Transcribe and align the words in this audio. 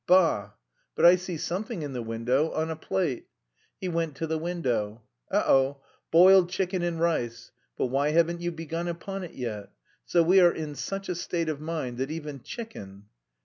Bah! 0.07 0.53
But 0.95 1.05
I 1.05 1.15
see 1.15 1.37
something 1.37 1.83
in 1.83 1.93
the 1.93 2.01
window, 2.01 2.49
on 2.53 2.71
a 2.71 2.75
plate." 2.75 3.27
He 3.79 3.87
went 3.87 4.15
to 4.15 4.25
the 4.25 4.39
window. 4.39 5.03
"Oh 5.29 5.43
oh, 5.55 5.77
boiled 6.09 6.49
chicken 6.49 6.81
and 6.81 6.99
rice!... 6.99 7.51
But 7.77 7.85
why 7.85 8.09
haven't 8.09 8.41
you 8.41 8.51
begun 8.51 8.87
upon 8.87 9.23
it 9.23 9.33
yet? 9.35 9.69
So 10.03 10.23
we 10.23 10.39
are 10.39 10.51
in 10.51 10.73
such 10.73 11.07
a 11.07 11.13
state 11.13 11.49
of 11.49 11.61
mind 11.61 11.99
that 11.99 12.09
even 12.09 12.41
chicken..." 12.41 13.09